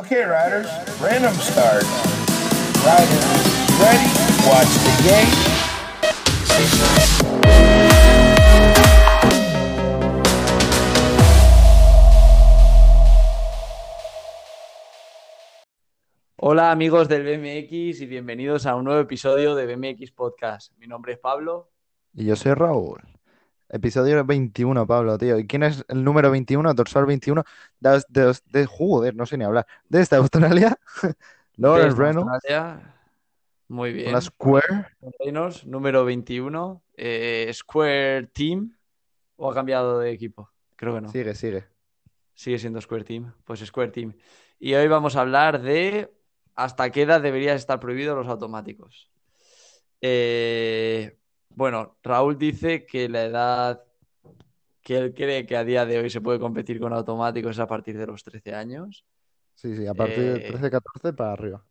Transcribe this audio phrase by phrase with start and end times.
[0.00, 0.66] Okay, riders,
[0.98, 1.84] random start.
[2.86, 3.26] Riders,
[3.76, 4.08] ready?
[4.48, 5.28] Watch the game.
[16.36, 20.72] Hola amigos del BMX y bienvenidos a un nuevo episodio de BMX Podcast.
[20.78, 21.72] Mi nombre es Pablo.
[22.14, 23.02] Y yo soy Raúl.
[23.72, 25.38] Episodio 21, Pablo, tío.
[25.38, 27.44] ¿Y quién es el número 21, dorsal 21?
[27.78, 29.66] De, de, de- joder, no sé ni hablar.
[29.88, 30.76] Desde Australia,
[31.56, 32.94] Lawrence Reynolds, Australia.
[33.68, 34.12] Muy bien.
[34.12, 34.88] la Square.
[35.20, 36.82] Reynolds, número 21.
[36.96, 38.76] eh, Square Team.
[39.36, 40.50] ¿O ha cambiado de equipo?
[40.76, 41.08] Creo que no.
[41.10, 41.64] Sigue, sigue.
[42.34, 43.32] Sigue siendo Square Team.
[43.44, 44.14] Pues Square Team.
[44.58, 46.12] Y hoy vamos a hablar de
[46.56, 49.10] hasta qué edad deberían estar prohibidos los automáticos.
[50.00, 51.16] Eh,
[51.54, 53.84] bueno, Raúl dice que la edad
[54.82, 57.66] que él cree que a día de hoy se puede competir con automáticos es a
[57.66, 59.04] partir de los 13 años.
[59.54, 61.64] Sí, sí, a partir de Eh, 13, 14 para arriba.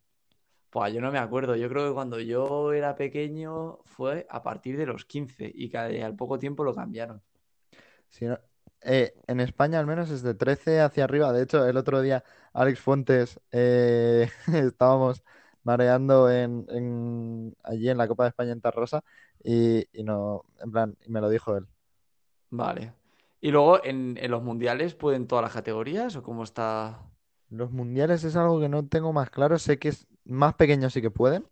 [0.72, 1.56] Pues yo no me acuerdo.
[1.56, 5.78] Yo creo que cuando yo era pequeño fue a partir de los 15 y que
[5.78, 7.22] al poco tiempo lo cambiaron.
[8.22, 8.40] No-
[8.82, 11.34] eh, en España al menos es de 13 hacia arriba.
[11.34, 15.24] De hecho, el otro día Alex Fuentes eh, estábamos
[15.64, 19.04] mareando en, en- allí en la Copa de España en Tarrosa
[19.44, 21.68] y, y no, en plan, y me lo dijo él.
[22.52, 22.94] Vale.
[23.42, 27.00] Y luego en, en los mundiales pueden todas las categorías o cómo está.
[27.50, 29.58] Los mundiales es algo que no tengo más claro.
[29.60, 31.46] Sé que es más pequeños sí que pueden,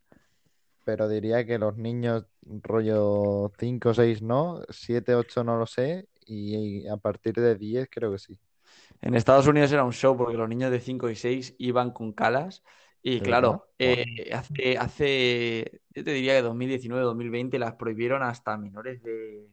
[0.86, 2.26] pero diría que los niños
[2.64, 7.90] rollo 5 o 6 no, 7, 8 no lo sé, y, a partir de 10
[7.92, 8.40] creo que sí.
[9.02, 12.12] En Estados Unidos era un show porque los niños de 5 y 6 iban con
[12.14, 12.64] calas.
[13.02, 18.58] Y ¿De claro, eh, hace, hace, yo te diría que 2019, 2020 las prohibieron hasta
[18.58, 19.48] menores de,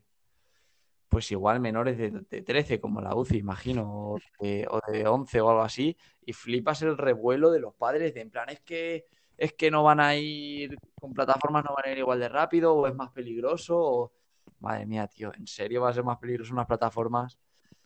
[1.14, 5.40] pues igual menores de, de 13, como la UCI, imagino, o de, o de 11
[5.40, 5.96] o algo así.
[6.26, 9.06] Y flipas el revuelo de los padres de en plan, es que,
[9.38, 12.74] es que no van a ir con plataformas, no van a ir igual de rápido,
[12.74, 14.12] o es más peligroso, o...
[14.58, 17.38] Madre mía, tío, ¿en serio va a ser más peligroso unas plataformas?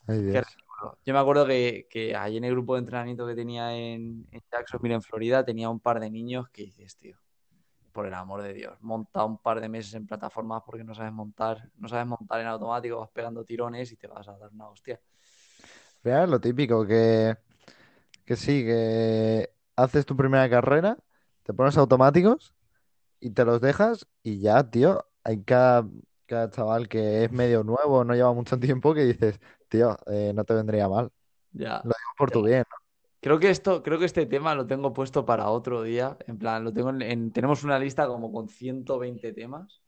[0.07, 0.33] Ay,
[1.05, 4.43] Yo me acuerdo que, que ahí en el grupo de entrenamiento que tenía en, en
[4.51, 7.17] Jacksonville, en Florida, tenía un par de niños que dices, tío,
[7.93, 11.13] por el amor de Dios, monta un par de meses en plataformas porque no sabes
[11.13, 14.69] montar, no sabes montar en automático, vas pegando tirones y te vas a dar una
[14.69, 15.01] hostia.
[16.05, 17.37] Vea, lo típico, que,
[18.25, 20.97] que sí, que haces tu primera carrera,
[21.43, 22.55] te pones automáticos
[23.21, 25.89] y te los dejas y ya, tío, hay cada,
[26.27, 30.45] cada chaval que es medio nuevo, no lleva mucho tiempo, que dices, tío, eh, no
[30.45, 31.11] te vendría mal.
[31.53, 31.77] Ya.
[31.85, 32.77] Lo digo por tu bien, ¿no?
[33.21, 36.17] Creo que esto, creo que este tema lo tengo puesto para otro día.
[36.27, 39.83] En plan, lo tengo en, en- tenemos una lista como con 120 temas.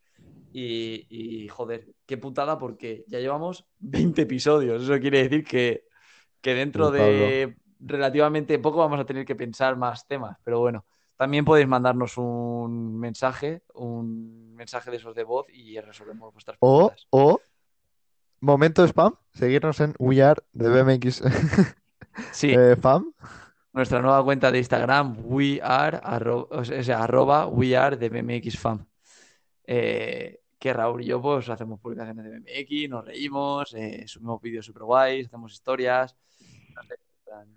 [0.53, 4.83] Y, y, joder, qué putada porque ya llevamos 20 episodios.
[4.83, 5.85] Eso quiere decir que,
[6.41, 10.37] que dentro de relativamente poco vamos a tener que pensar más temas.
[10.43, 10.87] Pero bueno,
[11.17, 16.91] también podéis mandarnos un mensaje, un mensaje de esos de voz y resolvemos vuestras O,
[16.91, 17.07] preguntas.
[17.11, 17.41] o,
[18.41, 21.23] momento spam, seguirnos en We Are de BMX
[22.33, 23.13] Sí, eh, Fam.
[23.73, 28.59] nuestra nueva cuenta de Instagram, we are, arro- o sea, arroba we are de BMX
[28.59, 28.87] Fam.
[29.65, 34.67] Eh, que Raúl y yo pues hacemos publicaciones de BMX, nos reímos, eh, subimos vídeos
[34.67, 36.17] super guays, hacemos historias.
[36.75, 37.49] no sé, en plan,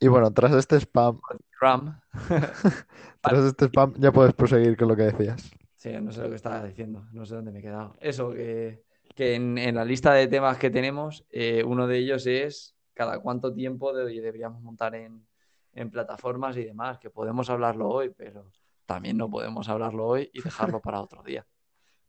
[0.00, 1.20] Y bueno, tras este spam,
[1.60, 2.00] Ram.
[3.20, 5.50] tras este spam ya puedes proseguir con lo que decías.
[5.76, 7.96] Sí, no sé lo que estaba diciendo, no sé dónde me he quedado.
[8.00, 8.82] Eso, que,
[9.20, 13.18] que en, en la lista de temas que tenemos, eh, uno de ellos es cada
[13.18, 15.26] cuánto tiempo de- deberíamos montar en,
[15.74, 18.50] en plataformas y demás, que podemos hablarlo hoy, pero
[18.86, 21.44] también no podemos hablarlo hoy y dejarlo para otro día.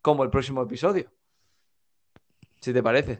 [0.02, 1.12] Como el próximo episodio.
[2.62, 3.20] Si te parece.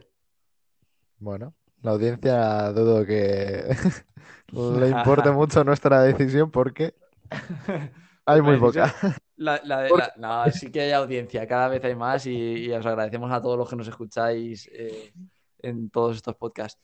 [1.18, 3.76] Bueno, la audiencia dudo que
[4.52, 6.94] le importe mucho nuestra decisión porque
[8.26, 8.94] hay muy poca.
[9.36, 12.32] La- la- la- no, sí que hay audiencia, cada vez hay más y,
[12.66, 15.12] y os agradecemos a todos los que nos escucháis eh,
[15.60, 16.80] en todos estos podcasts.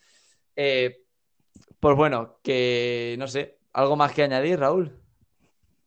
[0.57, 1.03] Eh,
[1.81, 4.93] pues bueno, que no sé, ¿algo más que añadir, Raúl?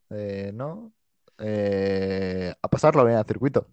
[0.10, 0.92] Eh, no.
[1.38, 3.68] A pasarlo bien al circuito.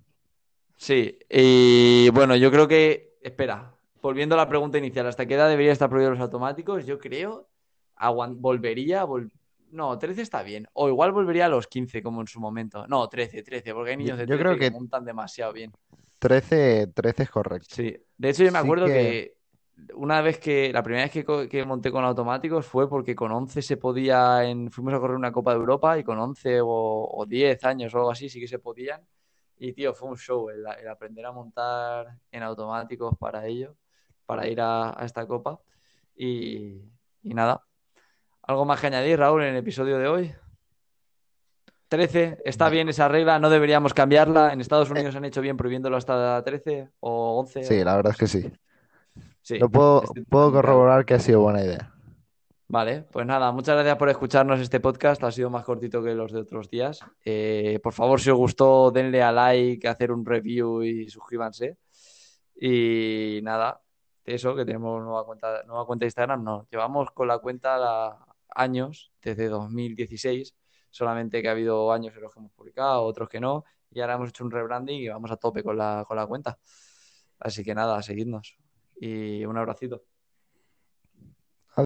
[0.77, 5.49] Sí, y bueno, yo creo que, espera, volviendo a la pregunta inicial, ¿hasta qué edad
[5.49, 6.87] deberían estar prohibidos los automáticos?
[6.87, 7.49] Yo creo,
[8.37, 9.31] volvería, vol-
[9.73, 12.87] no, 13 está bien, o igual volvería a los 15 como en su momento.
[12.87, 15.53] No, 13, 13, porque hay Yo, niños de yo 13 creo que que montan demasiado
[15.53, 15.73] bien.
[16.19, 17.75] 13, 13 es correcto.
[17.75, 19.39] Sí, de hecho yo me Sí acuerdo que- que
[19.95, 23.63] una vez que, la primera vez que, que monté con automáticos fue porque con 11
[23.63, 26.67] se podía, en, fuimos a correr una Copa de Europa y con 11 o,
[27.13, 29.07] o 10 años o algo así sí que se podían.
[29.59, 33.77] Y tío, fue un show el, el aprender a montar en automáticos para ello,
[34.27, 35.61] para ir a, a esta Copa.
[36.17, 36.83] Y,
[37.23, 37.65] y nada,
[38.49, 40.35] ¿Algo más que añadir, Raúl, en el episodio de hoy?
[41.89, 44.55] 13, está bien esa regla, no deberíamos cambiarla.
[44.55, 47.65] En Estados Unidos han hecho bien prohibiéndolo hasta 13 o 11.
[47.65, 48.51] Sí, la verdad es que sí.
[49.43, 51.93] Sí, Lo puedo, corroborar que ha sido buena idea.
[52.69, 55.23] Vale, pues nada, muchas gracias por escucharnos este podcast.
[55.25, 57.01] Ha sido más cortito que los de otros días.
[57.27, 61.77] Eh, por favor, si os gustó, denle a like, hacer un review y suscríbanse.
[62.59, 63.79] Y nada,
[64.25, 66.43] eso, que tenemos nueva cuenta, nueva cuenta de Instagram.
[66.45, 68.25] No, llevamos con la cuenta la-
[68.55, 70.55] años, desde 2016.
[70.91, 73.65] Solamente que ha habido años en los que hemos publicado, otros que no.
[73.91, 76.59] Y ahora hemos hecho un rebranding y vamos a tope con la, con la cuenta.
[77.39, 78.57] Así que nada, seguidnos.
[79.01, 80.05] Y un abracito.